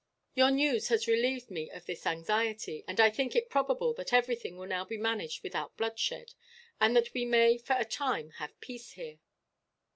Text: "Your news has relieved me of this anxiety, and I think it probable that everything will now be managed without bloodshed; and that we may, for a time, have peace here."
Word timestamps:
"Your 0.33 0.49
news 0.49 0.87
has 0.87 1.05
relieved 1.07 1.51
me 1.51 1.69
of 1.69 1.85
this 1.85 2.07
anxiety, 2.07 2.83
and 2.87 2.99
I 2.99 3.11
think 3.11 3.35
it 3.35 3.51
probable 3.51 3.93
that 3.93 4.11
everything 4.11 4.57
will 4.57 4.65
now 4.65 4.83
be 4.83 4.97
managed 4.97 5.43
without 5.43 5.77
bloodshed; 5.77 6.33
and 6.79 6.95
that 6.95 7.13
we 7.13 7.23
may, 7.23 7.59
for 7.59 7.75
a 7.77 7.85
time, 7.85 8.31
have 8.39 8.59
peace 8.61 8.93
here." 8.93 9.19